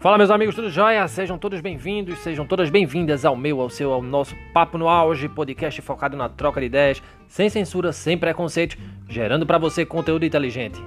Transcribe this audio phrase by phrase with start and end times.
[0.00, 1.06] Fala meus amigos, tudo jóia?
[1.06, 5.28] Sejam todos bem-vindos, sejam todas bem-vindas ao meu, ao seu, ao nosso Papo no Auge,
[5.28, 10.80] podcast focado na troca de ideias, sem censura, sem preconceito, gerando para você conteúdo inteligente.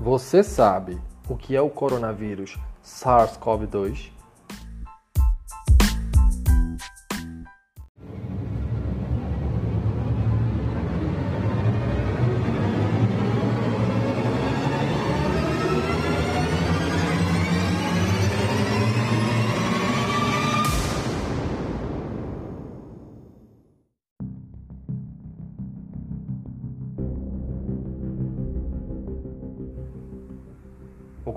[0.00, 4.21] Você sabe o que é o coronavírus SARS-CoV-2?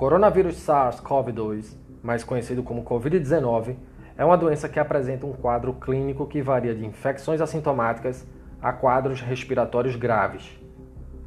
[0.05, 3.75] Coronavírus SARS-CoV-2, mais conhecido como Covid-19,
[4.15, 8.23] é uma doença que apresenta um quadro clínico que varia de infecções assintomáticas
[8.61, 10.61] a quadros respiratórios graves.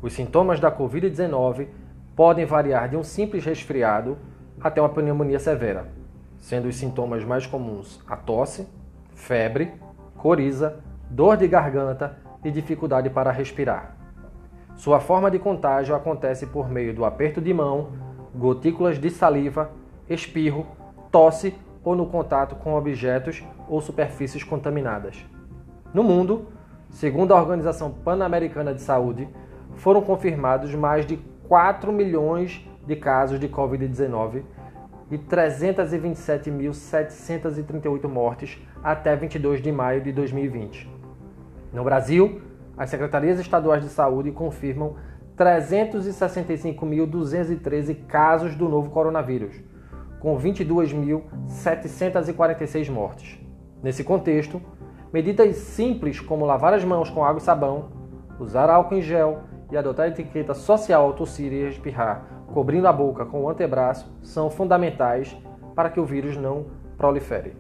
[0.00, 1.66] Os sintomas da Covid-19
[2.14, 4.16] podem variar de um simples resfriado
[4.60, 5.88] até uma pneumonia severa,
[6.38, 8.64] sendo os sintomas mais comuns a tosse,
[9.12, 9.72] febre,
[10.16, 10.78] coriza,
[11.10, 13.96] dor de garganta e dificuldade para respirar.
[14.76, 18.06] Sua forma de contágio acontece por meio do aperto de mão
[18.38, 19.70] gotículas de saliva,
[20.08, 20.64] espirro,
[21.10, 25.26] tosse ou no contato com objetos ou superfícies contaminadas.
[25.92, 26.46] No mundo,
[26.88, 29.28] segundo a Organização Pan-Americana de Saúde,
[29.74, 31.16] foram confirmados mais de
[31.48, 34.44] 4 milhões de casos de Covid-19
[35.10, 40.88] e 327.738 mortes até 22 de maio de 2020.
[41.72, 42.40] No Brasil,
[42.76, 44.94] as secretarias estaduais de saúde confirmam
[45.38, 49.54] 365.213 casos do novo coronavírus,
[50.18, 53.38] com 22.746 mortes.
[53.82, 54.60] Nesse contexto,
[55.12, 57.90] medidas simples como lavar as mãos com água e sabão,
[58.40, 62.92] usar álcool em gel e adotar a etiqueta social ao tossir e espirrar, cobrindo a
[62.92, 65.36] boca com o antebraço, são fundamentais
[65.74, 66.66] para que o vírus não
[66.96, 67.54] prolifere.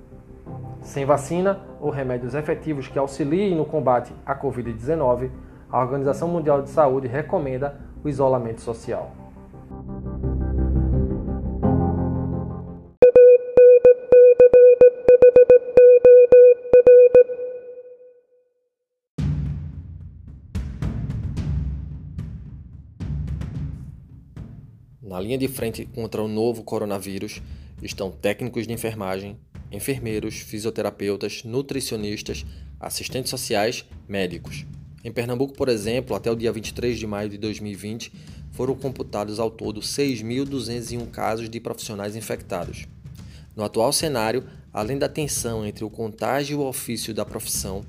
[0.80, 5.30] Sem vacina ou remédios efetivos que auxiliem no combate à Covid-19,
[5.70, 9.14] a Organização Mundial de Saúde recomenda o isolamento social.
[25.02, 27.42] Na linha de frente contra o novo coronavírus
[27.82, 29.38] estão técnicos de enfermagem,
[29.72, 32.46] enfermeiros, fisioterapeutas, nutricionistas,
[32.78, 34.64] assistentes sociais, médicos.
[35.04, 38.12] Em Pernambuco, por exemplo, até o dia 23 de maio de 2020,
[38.50, 42.86] foram computados ao todo 6.201 casos de profissionais infectados.
[43.54, 47.84] No atual cenário, além da tensão entre o contágio e o ofício da profissão,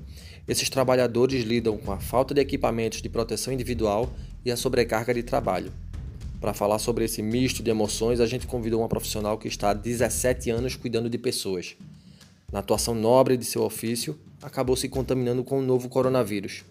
[0.46, 4.12] esses trabalhadores lidam com a falta de equipamentos de proteção individual
[4.44, 5.72] e a sobrecarga de trabalho.
[6.40, 9.74] Para falar sobre esse misto de emoções, a gente convidou uma profissional que está há
[9.74, 11.76] 17 anos cuidando de pessoas.
[12.52, 16.64] Na atuação nobre de seu ofício, acabou se contaminando com o novo coronavírus.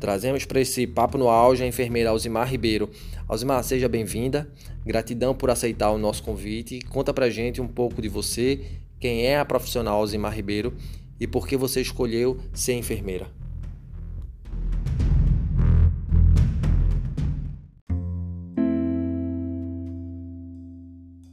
[0.00, 2.88] Trazemos para esse papo no auge a enfermeira Alzimar Ribeiro.
[3.28, 4.50] Alzimar, seja bem-vinda.
[4.82, 6.80] Gratidão por aceitar o nosso convite.
[6.88, 8.64] Conta pra gente um pouco de você,
[8.98, 10.72] quem é a profissional Alzimar Ribeiro
[11.20, 13.30] e por que você escolheu ser enfermeira.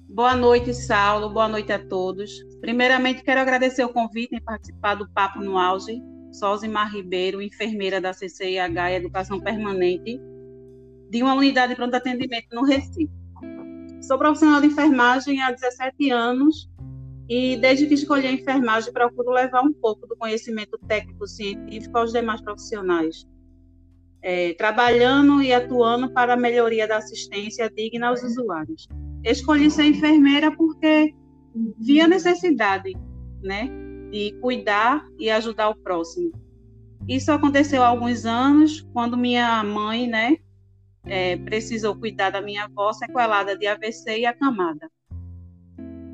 [0.10, 1.30] Boa noite, Saulo.
[1.30, 2.32] Boa noite a todos.
[2.60, 6.02] Primeiramente, quero agradecer o convite em participar do Papo no Auge
[6.32, 10.20] Sozimar Ribeiro, enfermeira da CCIH Educação Permanente,
[11.10, 13.10] de uma unidade de pronto atendimento no Recife.
[14.02, 16.70] Sou profissional de enfermagem há 17 anos
[17.30, 22.42] e desde que escolhi a enfermagem procuro levar um pouco do conhecimento técnico-científico aos demais
[22.42, 23.28] profissionais,
[24.22, 28.88] é, trabalhando e atuando para a melhoria da assistência digna aos usuários.
[29.24, 31.14] Escolhi ser enfermeira porque
[31.80, 32.94] via necessidade,
[33.42, 33.70] né,
[34.12, 36.32] de cuidar e ajudar o próximo.
[37.08, 40.38] Isso aconteceu há alguns anos, quando minha mãe, né,
[41.06, 44.90] é, precisou cuidar da minha avó sequelada de AVC e acamada.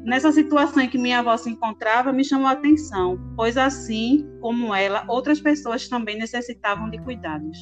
[0.04, 4.76] Nessa situação em que minha avó se encontrava, me chamou a atenção, pois assim como
[4.76, 7.58] ela, outras pessoas também necessitavam de cuidados.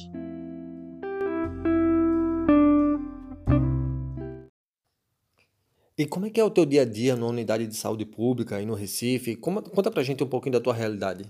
[5.96, 8.56] E como é que é o teu dia a dia na unidade de saúde pública
[8.56, 9.36] aí no Recife?
[9.36, 11.24] Como, conta pra gente um pouquinho da tua realidade.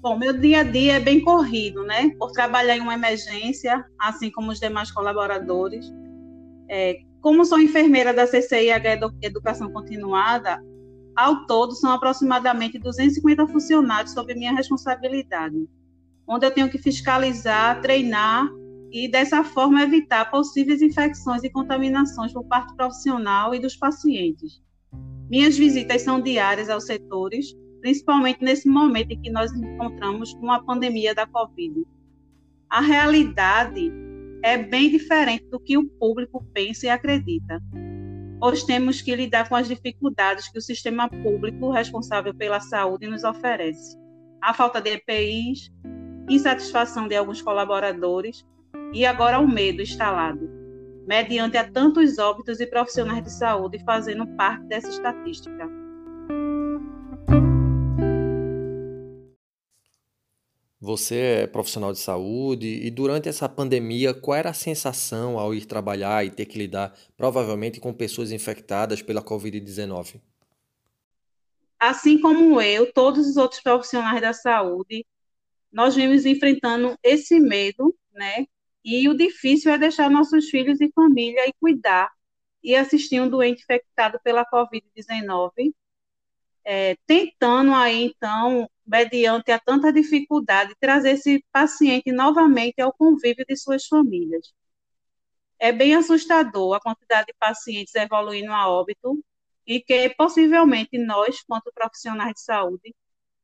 [0.00, 2.10] Bom, meu dia a dia é bem corrido, né?
[2.18, 5.90] Por trabalhar em uma emergência, assim como os demais colaboradores.
[6.68, 10.62] É, Como sou enfermeira da CCIH Educação Continuada,
[11.16, 15.66] ao todo são aproximadamente 250 funcionários sob minha responsabilidade,
[16.26, 18.46] onde eu tenho que fiscalizar, treinar
[18.90, 24.62] e dessa forma evitar possíveis infecções e contaminações por parte profissional e dos pacientes.
[25.30, 30.62] Minhas visitas são diárias aos setores, principalmente nesse momento em que nós encontramos com a
[30.62, 31.86] pandemia da Covid.
[32.70, 33.92] A realidade
[34.42, 37.60] é bem diferente do que o público pensa e acredita.
[38.40, 43.24] Hoje temos que lidar com as dificuldades que o sistema público responsável pela saúde nos
[43.24, 43.98] oferece.
[44.40, 45.72] A falta de EPIs,
[46.28, 48.46] insatisfação de alguns colaboradores
[48.92, 50.48] e agora o medo instalado,
[51.06, 55.68] mediante a tantos óbitos e profissionais de saúde fazendo parte dessa estatística.
[60.80, 65.66] Você é profissional de saúde e durante essa pandemia, qual era a sensação ao ir
[65.66, 70.20] trabalhar e ter que lidar provavelmente com pessoas infectadas pela Covid-19?
[71.78, 75.04] Assim como eu, todos os outros profissionais da saúde,
[75.70, 78.46] nós vimos enfrentando esse medo, né?
[78.90, 82.10] E o difícil é deixar nossos filhos e família e cuidar
[82.64, 85.74] e assistir um doente infectado pela Covid-19,
[86.64, 93.58] é, tentando aí, então, mediante a tanta dificuldade, trazer esse paciente novamente ao convívio de
[93.58, 94.54] suas famílias.
[95.58, 99.22] É bem assustador a quantidade de pacientes evoluindo a óbito
[99.66, 102.94] e que possivelmente nós, quanto profissionais de saúde,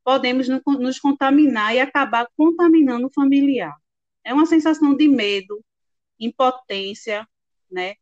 [0.03, 3.77] podemos nos contaminar e acabar contaminando o familiar.
[4.25, 5.65] É uma sensação de medo,
[6.19, 7.29] impotência,
[7.71, 7.95] né,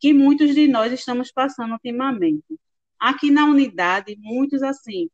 [0.00, 2.58] que muitos de nós estamos passando ultimamente.
[2.98, 5.08] Aqui na unidade, muitos assim,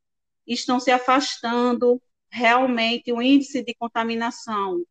[0.46, 2.00] estão se afastando,
[2.30, 4.84] realmente o índice de contaminação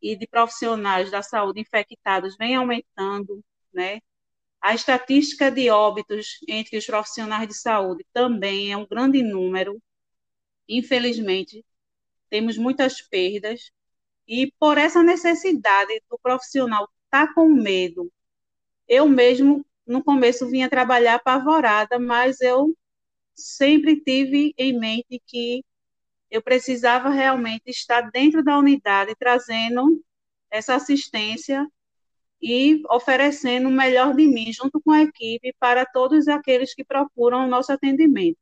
[0.00, 3.42] e de profissionais da saúde infectados vem aumentando,
[3.72, 4.00] né?
[4.60, 9.82] A estatística de óbitos entre os profissionais de saúde também é um grande número.
[10.68, 11.64] Infelizmente,
[12.30, 13.70] temos muitas perdas
[14.26, 18.10] e por essa necessidade do profissional estar tá com medo,
[18.88, 22.76] eu mesmo no começo vinha trabalhar apavorada, mas eu
[23.34, 25.64] sempre tive em mente que
[26.30, 30.02] eu precisava realmente estar dentro da unidade, trazendo
[30.50, 31.66] essa assistência
[32.42, 37.44] e oferecendo o melhor de mim, junto com a equipe, para todos aqueles que procuram
[37.44, 38.38] o nosso atendimento.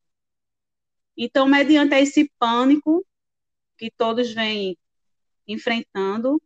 [1.17, 3.05] Então, mediante esse pânico
[3.77, 4.77] que todos vêm
[5.47, 6.41] enfrentando,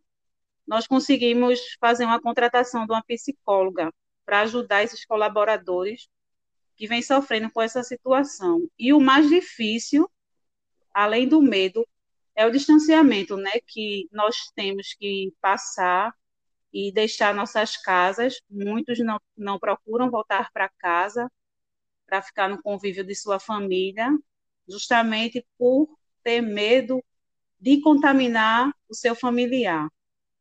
[0.66, 3.92] nós conseguimos fazer uma contratação de uma psicóloga
[4.24, 6.08] para ajudar esses colaboradores
[6.76, 8.68] que vem sofrendo com essa situação.
[8.78, 10.10] E o mais difícil,
[10.92, 11.86] além do medo,
[12.34, 16.12] é o distanciamento, né, que nós temos que passar
[16.72, 18.40] e deixar nossas casas.
[18.50, 21.30] Muitos não, não procuram voltar para casa
[22.06, 24.10] para ficar no convívio de sua família,
[24.68, 25.88] justamente por
[26.22, 27.02] ter medo
[27.66, 29.88] de contaminar o seu familiar.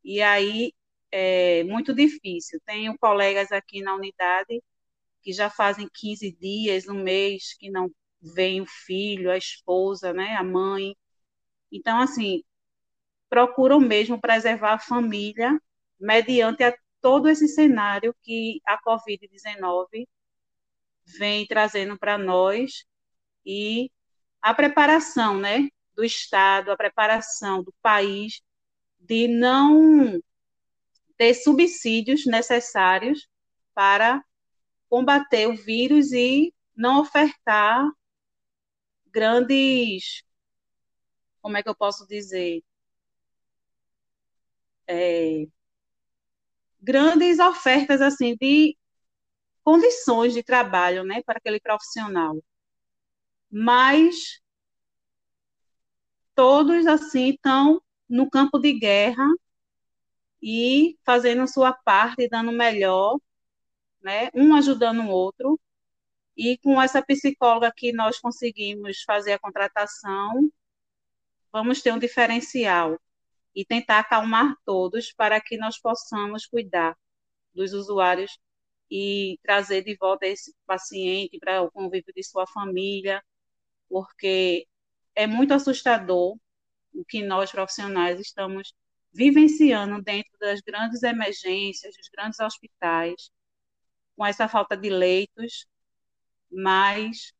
[0.03, 0.71] E aí
[1.11, 2.61] é muito difícil.
[2.67, 4.61] Tenho colegas aqui na unidade
[5.23, 7.91] que já fazem 15 dias, um mês, que não
[8.21, 10.95] vem o filho, a esposa, né, a mãe.
[11.71, 12.43] Então, assim,
[13.29, 15.59] procuram mesmo preservar a família
[15.99, 20.07] mediante a todo esse cenário que a Covid-19
[21.17, 22.85] vem trazendo para nós
[23.45, 23.91] e
[24.41, 28.41] a preparação, né, do Estado, a preparação do país
[28.99, 30.19] de não
[31.17, 33.27] ter subsídios necessários
[33.73, 34.23] para
[34.89, 37.87] combater o vírus e não ofertar
[39.07, 40.23] grandes,
[41.41, 42.61] como é que eu posso dizer,
[44.87, 45.47] é,
[46.81, 48.77] grandes ofertas assim de
[49.63, 52.35] condições de trabalho, né, para aquele profissional.
[53.49, 54.39] Mas
[56.35, 59.25] todos assim estão no campo de guerra
[60.41, 63.19] e fazendo sua parte, dando melhor
[64.05, 64.29] né?
[64.35, 65.59] Um ajudando o outro.
[66.37, 70.51] E com essa psicóloga que nós conseguimos fazer a contratação,
[71.51, 72.99] vamos ter um diferencial
[73.55, 76.95] e tentar acalmar todos para que nós possamos cuidar
[77.53, 78.37] dos usuários
[78.91, 83.23] e trazer de volta esse paciente para o convívio de sua família,
[83.89, 84.67] porque
[85.15, 86.37] é muito assustador
[86.93, 88.73] o que nós profissionais estamos
[89.13, 93.31] vivenciando dentro das grandes emergências, dos grandes hospitais,
[94.15, 95.65] com essa falta de leitos,
[96.51, 97.33] mas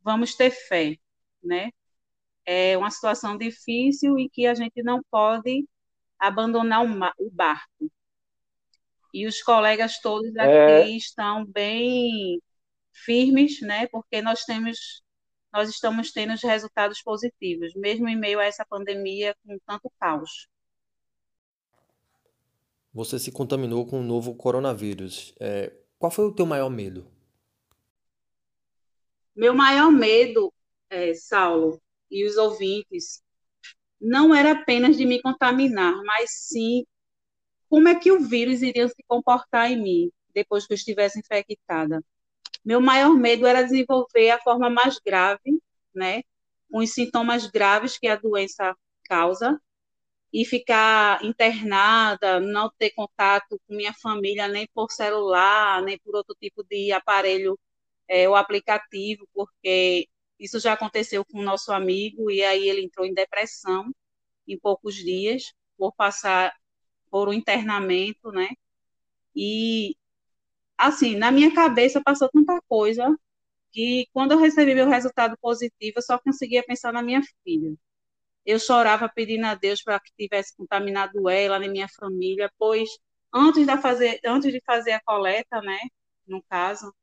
[0.00, 0.96] vamos ter fé,
[1.42, 1.70] né?
[2.44, 5.68] É uma situação difícil e que a gente não pode
[6.18, 6.84] abandonar
[7.18, 7.90] o barco.
[9.12, 10.88] E os colegas todos aqui é...
[10.90, 12.40] estão bem
[12.92, 13.86] firmes, né?
[13.88, 15.02] Porque nós temos
[15.56, 20.48] nós estamos tendo os resultados positivos, mesmo em meio a essa pandemia com tanto caos.
[22.92, 25.34] Você se contaminou com o novo coronavírus.
[25.40, 27.10] É, qual foi o teu maior medo?
[29.34, 30.52] Meu maior medo,
[30.90, 33.22] é, Saulo e os ouvintes,
[33.98, 36.84] não era apenas de me contaminar, mas sim
[37.70, 42.04] como é que o vírus iria se comportar em mim depois que eu estivesse infectada.
[42.66, 45.62] Meu maior medo era desenvolver a forma mais grave,
[45.94, 46.22] né,
[46.70, 49.60] com os sintomas graves que a doença causa,
[50.32, 56.36] e ficar internada, não ter contato com minha família nem por celular, nem por outro
[56.40, 57.58] tipo de aparelho
[58.08, 60.08] é, o aplicativo, porque
[60.38, 63.92] isso já aconteceu com o nosso amigo e aí ele entrou em depressão
[64.48, 66.52] em poucos dias por passar
[67.10, 68.48] por um internamento, né?
[69.34, 69.96] E
[70.78, 73.16] assim, na minha cabeça passou tanta coisa
[73.72, 77.74] que quando eu recebi meu resultado positivo, eu só conseguia pensar na minha filha.
[78.46, 82.88] Eu chorava pedindo a Deus para que tivesse contaminado ela, nem minha família, pois
[83.34, 85.78] antes de fazer, antes de fazer a coleta, né,
[86.26, 86.94] no caso,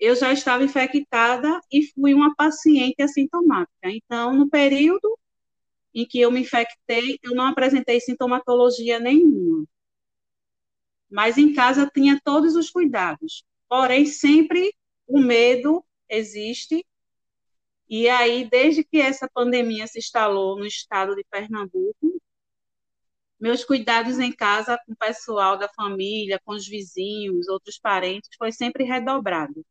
[0.00, 3.90] eu já estava infectada e fui uma paciente assintomática.
[3.90, 5.18] Então, no período
[5.94, 9.66] em que eu me infectei, eu não apresentei sintomatologia nenhuma.
[11.14, 13.44] Mas em casa tinha todos os cuidados.
[13.68, 14.74] Porém, sempre
[15.06, 16.84] o medo existe.
[17.88, 22.20] E aí, desde que essa pandemia se instalou no estado de Pernambuco,
[23.38, 28.50] meus cuidados em casa com o pessoal da família, com os vizinhos, outros parentes, foi
[28.50, 29.64] sempre redobrado.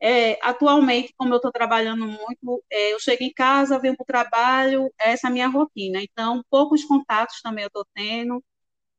[0.00, 4.06] É, atualmente, como eu estou trabalhando muito, é, eu chego em casa, venho para o
[4.06, 6.00] trabalho, essa é a minha rotina.
[6.02, 8.44] Então, poucos contatos também eu estou tendo,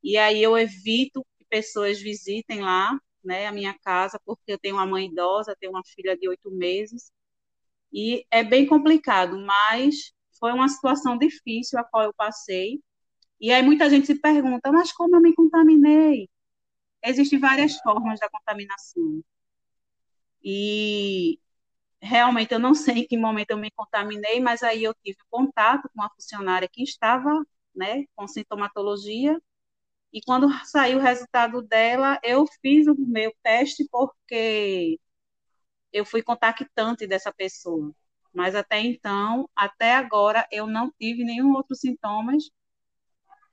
[0.04, 4.86] e aí eu evito pessoas visitem lá, né, a minha casa, porque eu tenho uma
[4.88, 7.12] mãe idosa, tenho uma filha de oito meses,
[7.94, 12.82] e é bem complicado, mas foi uma situação difícil a qual eu passei.
[13.40, 16.30] E aí muita gente se pergunta, mas como eu me contaminei?
[17.04, 19.24] Existem várias formas da contaminação.
[20.44, 21.40] E
[22.02, 25.90] realmente eu não sei em que momento eu me contaminei, mas aí eu tive contato
[25.90, 27.44] com uma funcionária que estava
[27.76, 29.40] né, com sintomatologia,
[30.14, 35.00] e quando saiu o resultado dela, eu fiz o meu teste porque
[35.94, 37.94] eu fui contactante dessa pessoa.
[38.34, 42.44] Mas até então, até agora, eu não tive nenhum outro sintomas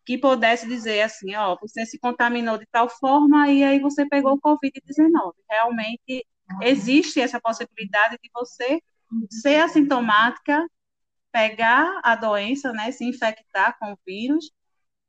[0.06, 4.32] que pudesse dizer assim, ó, você se contaminou de tal forma e aí você pegou
[4.34, 5.34] o Covid-19.
[5.50, 6.26] Realmente
[6.62, 8.80] existe essa possibilidade de você
[9.30, 10.66] ser assintomática,
[11.30, 14.50] pegar a doença, né, se infectar com o vírus,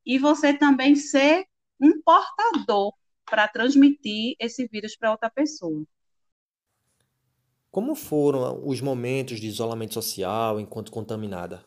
[0.05, 1.45] e você também ser
[1.79, 2.93] um portador
[3.25, 5.85] para transmitir esse vírus para outra pessoa.
[7.71, 11.63] Como foram os momentos de isolamento social enquanto contaminada?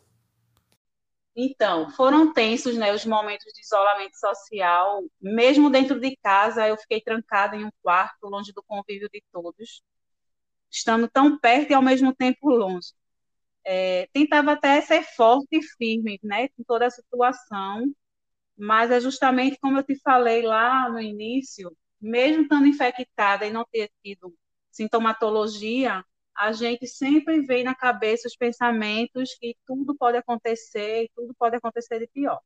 [1.34, 5.02] Então, foram tensos, né, os momentos de isolamento social.
[5.20, 9.82] Mesmo dentro de casa, eu fiquei trancada em um quarto, longe do convívio de todos,
[10.70, 12.92] estando tão perto e ao mesmo tempo longe.
[13.64, 17.84] É, tentava até ser forte e firme, né, com toda a situação,
[18.56, 23.64] mas é justamente como eu te falei lá no início, mesmo estando infectada e não
[23.70, 24.34] ter tido
[24.70, 26.04] sintomatologia,
[26.36, 31.56] a gente sempre vem na cabeça os pensamentos que tudo pode acontecer e tudo pode
[31.56, 32.40] acontecer de pior.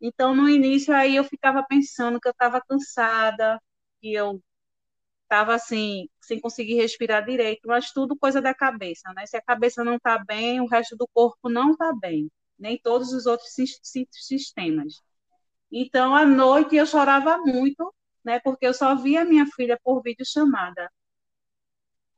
[0.00, 3.60] Então, no início, aí eu ficava pensando que eu estava cansada,
[4.00, 4.40] que eu
[5.24, 9.26] estava assim, sem conseguir respirar direito, mas tudo coisa da cabeça, né?
[9.26, 13.12] Se a cabeça não está bem, o resto do corpo não está bem, nem todos
[13.12, 13.54] os outros
[14.12, 15.02] sistemas.
[15.70, 17.92] Então, à noite eu chorava muito,
[18.24, 18.40] né?
[18.40, 20.90] Porque eu só via minha filha por videochamada.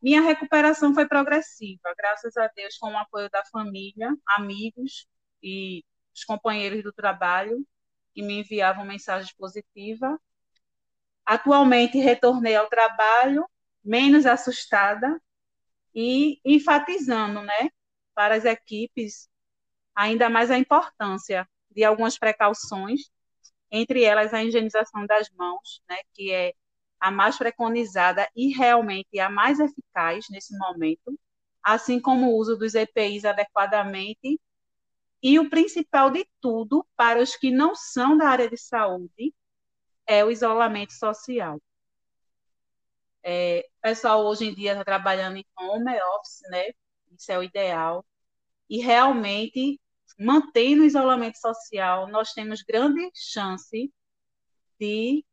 [0.00, 5.06] Minha recuperação foi progressiva, graças a Deus, com o apoio da família, amigos
[5.42, 7.66] e os companheiros do trabalho
[8.14, 10.16] que me enviavam mensagens positivas.
[11.24, 13.48] Atualmente retornei ao trabalho
[13.84, 15.20] menos assustada
[15.94, 17.70] e enfatizando, né,
[18.14, 19.28] para as equipes
[19.96, 23.10] ainda mais a importância de algumas precauções,
[23.70, 26.54] entre elas a higienização das mãos, né, que é
[27.00, 31.18] a mais preconizada e realmente a mais eficaz nesse momento,
[31.62, 34.40] assim como o uso dos EPIs adequadamente.
[35.22, 39.34] E o principal de tudo, para os que não são da área de saúde,
[40.06, 41.60] é o isolamento social.
[43.22, 46.66] É, o pessoal hoje em dia está trabalhando em home office, né?
[47.18, 48.04] Isso é o ideal.
[48.70, 49.80] E realmente,
[50.18, 53.92] mantendo o isolamento social, nós temos grande chance
[54.78, 55.25] de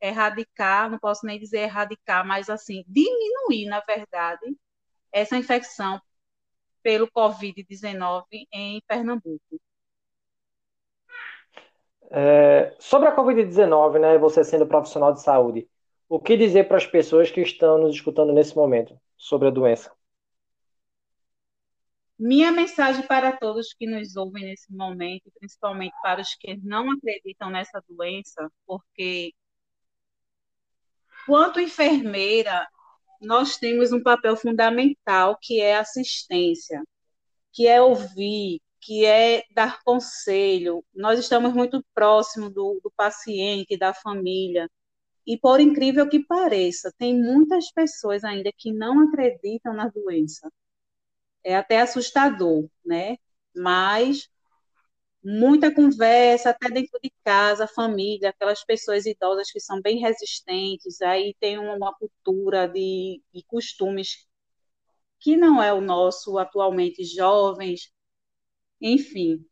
[0.00, 4.56] erradicar, não posso nem dizer erradicar, mas assim, diminuir, na verdade,
[5.12, 6.00] essa infecção
[6.82, 9.60] pelo Covid-19 em Pernambuco.
[12.10, 15.68] É, sobre a Covid-19, né, você sendo profissional de saúde,
[16.08, 19.90] o que dizer para as pessoas que estão nos escutando nesse momento sobre a doença?
[22.24, 27.50] Minha mensagem para todos que nos ouvem nesse momento, principalmente para os que não acreditam
[27.50, 29.34] nessa doença, porque
[31.26, 32.68] quanto enfermeira,
[33.20, 36.80] nós temos um papel fundamental que é assistência,
[37.52, 40.84] que é ouvir, que é dar conselho.
[40.94, 44.70] Nós estamos muito próximos do, do paciente, da família.
[45.26, 50.48] E por incrível que pareça, tem muitas pessoas ainda que não acreditam na doença.
[51.44, 53.16] É até assustador, né?
[53.54, 54.28] Mas
[55.24, 61.34] muita conversa, até dentro de casa, família, aquelas pessoas idosas que são bem resistentes, aí
[61.40, 64.26] tem uma cultura de, de costumes
[65.20, 67.92] que não é o nosso atualmente, jovens,
[68.80, 69.44] enfim.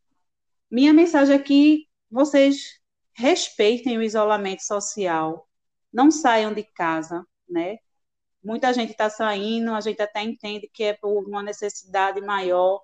[0.70, 2.80] Minha mensagem aqui, vocês
[3.14, 5.48] respeitem o isolamento social,
[5.92, 7.78] não saiam de casa, né?
[8.42, 12.80] Muita gente está saindo, a gente até entende que é por uma necessidade maior,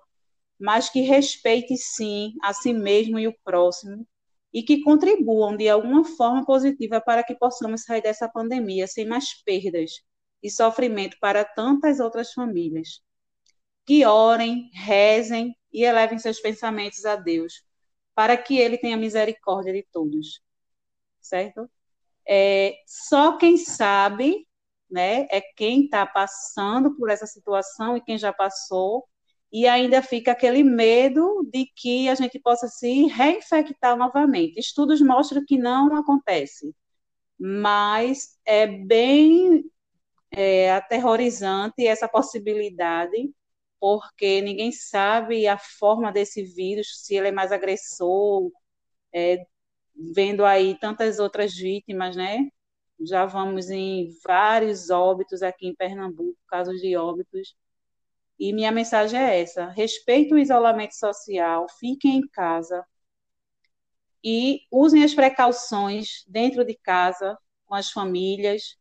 [0.59, 4.07] mas que respeite sim a si mesmo e o próximo
[4.53, 9.33] e que contribuam de alguma forma positiva para que possamos sair dessa pandemia sem mais
[9.43, 9.91] perdas
[10.41, 13.01] e sofrimento para tantas outras famílias.
[13.85, 17.63] Que orem, rezem e elevem seus pensamentos a Deus,
[18.15, 20.41] para que Ele tenha misericórdia de todos.
[21.21, 21.69] Certo?
[22.27, 24.46] É, só quem sabe,
[24.89, 29.05] né, é quem está passando por essa situação e quem já passou,
[29.51, 34.59] e ainda fica aquele medo de que a gente possa se reinfectar novamente.
[34.59, 36.75] Estudos mostram que não acontece,
[37.39, 39.63] mas é bem
[40.31, 43.31] é, aterrorizante essa possibilidade,
[43.79, 48.51] porque ninguém sabe a forma desse vírus, se ele é mais agressor,
[49.13, 49.45] é,
[50.15, 52.49] vendo aí tantas outras vítimas, né?
[52.99, 57.55] Já vamos em vários óbitos aqui em Pernambuco, casos de óbitos.
[58.39, 62.85] E minha mensagem é essa: respeite o isolamento social, fiquem em casa
[64.23, 68.77] e usem as precauções dentro de casa, com as famílias,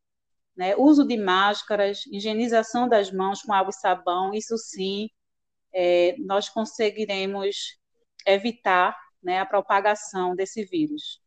[0.57, 0.75] né?
[0.77, 5.09] uso de máscaras, higienização das mãos com água e sabão, isso sim,
[5.73, 7.79] é, nós conseguiremos
[8.27, 11.21] evitar né, a propagação desse vírus.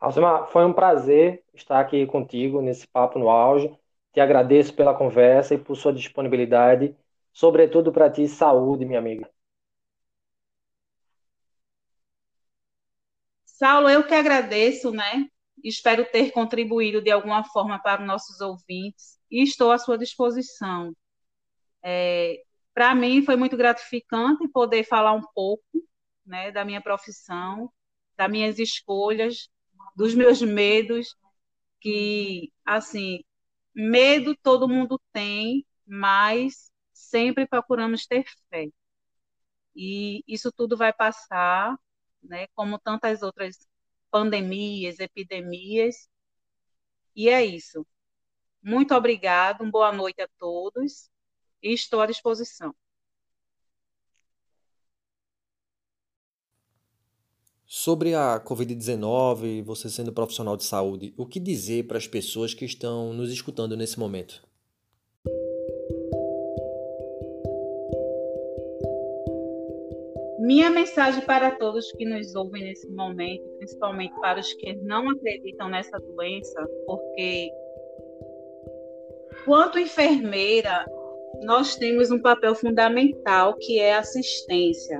[0.00, 3.76] Alcimar, foi um prazer estar aqui contigo nesse papo no auge.
[4.12, 6.96] Te agradeço pela conversa e por sua disponibilidade,
[7.32, 9.28] sobretudo para ti, saúde, minha amiga.
[13.44, 15.26] Saulo, eu que agradeço, né?
[15.64, 20.94] Espero ter contribuído de alguma forma para os nossos ouvintes e estou à sua disposição.
[21.82, 22.40] É,
[22.72, 25.64] para mim foi muito gratificante poder falar um pouco
[26.24, 27.68] né, da minha profissão,
[28.16, 29.48] das minhas escolhas,
[29.98, 31.16] dos meus medos,
[31.80, 33.24] que, assim,
[33.74, 38.68] medo todo mundo tem, mas sempre procuramos ter fé.
[39.74, 41.76] E isso tudo vai passar,
[42.22, 43.56] né, como tantas outras
[44.10, 46.08] pandemias, epidemias.
[47.14, 47.86] E é isso.
[48.62, 51.10] Muito obrigado, boa noite a todos
[51.62, 52.74] e estou à disposição.
[57.70, 62.64] Sobre a Covid-19, você sendo profissional de saúde, o que dizer para as pessoas que
[62.64, 64.42] estão nos escutando nesse momento?
[70.38, 75.68] Minha mensagem para todos que nos ouvem nesse momento, principalmente para os que não acreditam
[75.68, 77.50] nessa doença, porque
[79.44, 80.86] quanto enfermeira,
[81.42, 84.98] nós temos um papel fundamental que é assistência,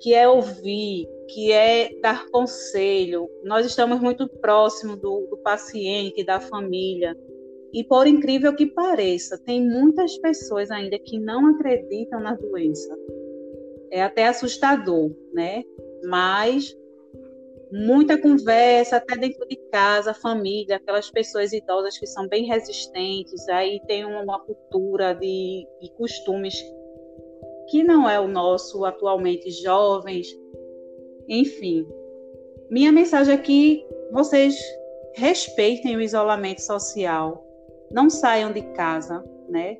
[0.00, 3.28] que é ouvir, que é dar conselho.
[3.44, 7.16] Nós estamos muito próximos do, do paciente, da família.
[7.72, 12.96] E por incrível que pareça, tem muitas pessoas ainda que não acreditam na doença.
[13.90, 15.62] É até assustador, né?
[16.04, 16.76] Mas
[17.72, 23.80] muita conversa, até dentro de casa, família, aquelas pessoas idosas que são bem resistentes, aí
[23.86, 26.54] tem uma cultura de, de costumes
[27.68, 30.28] que não é o nosso atualmente, jovens,
[31.28, 31.86] enfim.
[32.70, 34.56] Minha mensagem aqui, vocês
[35.14, 37.44] respeitem o isolamento social,
[37.90, 39.78] não saiam de casa, né?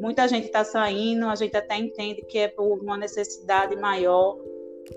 [0.00, 4.38] Muita gente está saindo, a gente até entende que é por uma necessidade maior,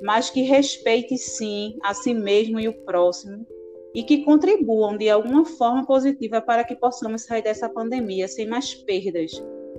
[0.01, 3.45] mas que respeite sim a si mesmo e o próximo
[3.93, 8.75] e que contribuam de alguma forma positiva para que possamos sair dessa pandemia sem mais
[8.75, 9.31] perdas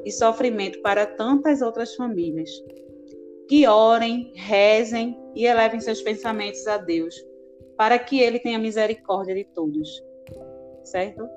[0.06, 2.48] e sofrimento para tantas outras famílias.
[3.48, 7.14] Que orem, rezem e elevem seus pensamentos a Deus,
[7.76, 10.00] para que Ele tenha misericórdia de todos.
[10.84, 11.28] Certo?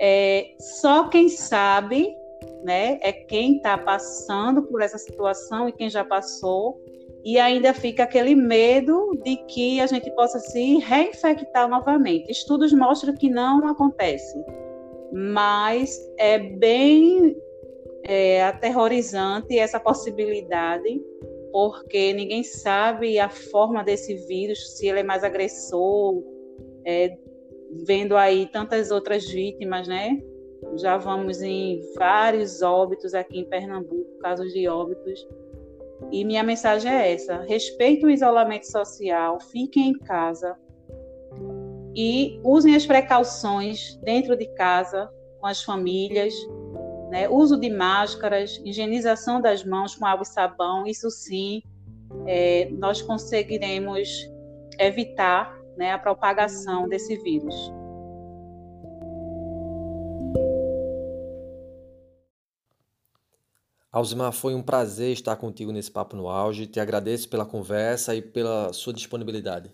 [0.00, 2.16] É, só quem sabe,
[2.64, 6.80] né, é quem está passando por essa situação e quem já passou,
[7.22, 12.30] e ainda fica aquele medo de que a gente possa se reinfectar novamente.
[12.30, 14.42] Estudos mostram que não acontece,
[15.12, 17.36] mas é bem
[18.08, 21.00] é, aterrorizante essa possibilidade,
[21.52, 26.22] porque ninguém sabe a forma desse vírus, se ele é mais agressor,
[26.84, 27.16] é,
[27.84, 30.20] vendo aí tantas outras vítimas, né?
[30.76, 35.26] Já vamos em vários óbitos aqui em Pernambuco, casos de óbitos.
[36.12, 40.56] E minha mensagem é essa: respeite o isolamento social, fiquem em casa
[41.94, 46.34] e usem as precauções dentro de casa com as famílias,
[47.10, 47.28] né?
[47.28, 50.86] uso de máscaras, higienização das mãos com água e sabão.
[50.86, 51.62] Isso sim,
[52.26, 54.08] é, nós conseguiremos
[54.78, 57.54] evitar né, a propagação desse vírus.
[63.96, 66.66] Alzimar, foi um prazer estar contigo nesse Papo no Auge.
[66.66, 69.72] Te agradeço pela conversa e pela sua disponibilidade.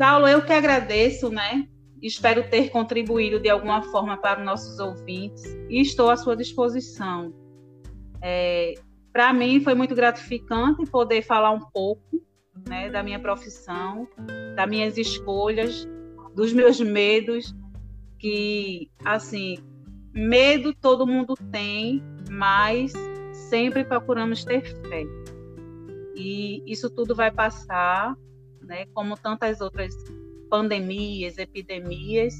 [0.00, 1.68] Saulo, eu que agradeço, né?
[2.00, 7.34] Espero ter contribuído de alguma forma para nossos ouvintes e estou à sua disposição.
[8.22, 8.72] É,
[9.12, 12.18] para mim foi muito gratificante poder falar um pouco
[12.66, 14.08] né, da minha profissão,
[14.56, 15.86] das minhas escolhas,
[16.34, 17.54] dos meus medos,
[18.18, 19.58] que assim,
[20.14, 22.94] medo todo mundo tem, mas
[23.50, 25.04] sempre procuramos ter fé.
[26.16, 28.16] E isso tudo vai passar,
[28.70, 29.92] né, como tantas outras
[30.48, 32.32] pandemias, epidemias,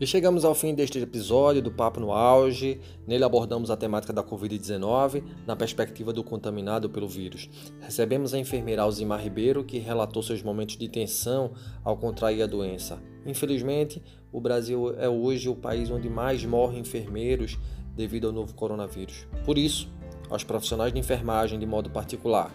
[0.00, 2.80] E chegamos ao fim deste episódio do Papo no Auge.
[3.06, 7.50] Nele abordamos a temática da Covid-19 na perspectiva do contaminado pelo vírus.
[7.82, 11.52] Recebemos a enfermeira Alzimar Ribeiro, que relatou seus momentos de tensão
[11.84, 12.98] ao contrair a doença.
[13.26, 14.02] Infelizmente,
[14.32, 17.58] o Brasil é hoje o país onde mais morrem enfermeiros
[17.94, 19.26] devido ao novo coronavírus.
[19.44, 19.90] Por isso,
[20.28, 22.50] aos profissionais de enfermagem de modo particular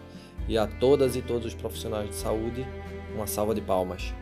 [0.47, 2.65] e a todas e todos os profissionais de saúde,
[3.13, 4.13] uma salva de palmas.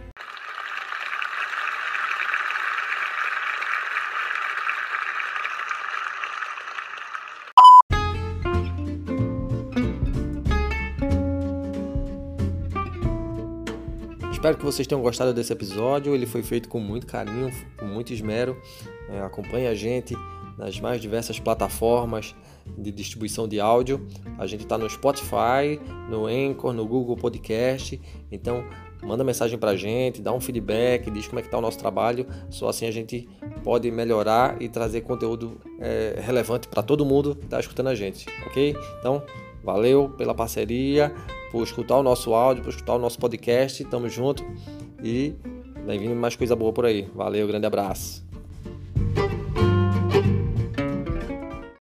[14.43, 16.13] Espero que vocês tenham gostado desse episódio.
[16.13, 18.61] Ele foi feito com muito carinho, com muito esmero.
[19.07, 20.17] É, acompanhe a gente
[20.57, 22.35] nas mais diversas plataformas
[22.77, 24.05] de distribuição de áudio.
[24.37, 25.79] A gente está no Spotify,
[26.09, 28.01] no Anchor, no Google Podcast.
[28.29, 28.65] Então,
[29.01, 31.79] manda mensagem para a gente, dá um feedback, diz como é que está o nosso
[31.79, 32.27] trabalho.
[32.49, 33.29] Só assim a gente
[33.63, 38.25] pode melhorar e trazer conteúdo é, relevante para todo mundo que está escutando a gente,
[38.45, 38.75] ok?
[38.99, 39.23] Então,
[39.63, 41.15] valeu pela parceria
[41.53, 43.85] por escutar o nosso áudio, por escutar o nosso podcast.
[43.85, 44.43] Tamo junto
[45.03, 45.35] e
[45.85, 47.07] vem vindo mais coisa boa por aí.
[47.13, 48.25] Valeu, grande abraço.